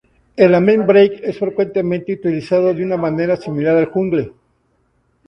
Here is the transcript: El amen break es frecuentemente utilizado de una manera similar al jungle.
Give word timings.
El 0.35 0.55
amen 0.55 0.87
break 0.87 1.19
es 1.21 1.37
frecuentemente 1.37 2.11
utilizado 2.13 2.73
de 2.73 2.83
una 2.83 2.97
manera 2.97 3.37
similar 3.37 3.77
al 3.77 3.85
jungle. 3.91 4.33